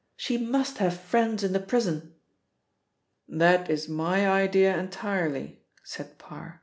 [0.17, 2.15] She must have friends in the prison!"
[3.29, 6.59] "That is my idea entirely," said Parr.